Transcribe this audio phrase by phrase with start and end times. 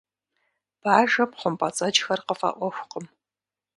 [0.81, 3.05] Бажэм хъумпӀэцӀэджхэр къыфӀэӀуэхукъым.